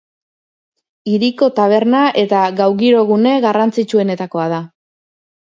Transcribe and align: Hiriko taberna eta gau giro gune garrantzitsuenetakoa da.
Hiriko 1.11 1.49
taberna 1.59 1.99
eta 2.23 2.39
gau 2.61 2.69
giro 2.81 3.05
gune 3.11 3.35
garrantzitsuenetakoa 3.45 4.49
da. 4.57 4.65